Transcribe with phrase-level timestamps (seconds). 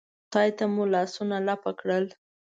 [0.29, 2.05] خدای ته مو لاسونه لپه کړل.